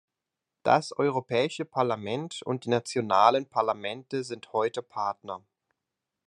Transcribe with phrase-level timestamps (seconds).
[0.63, 5.43] Das Europäische Parlament und die nationalen Parlamente sind heute Partner.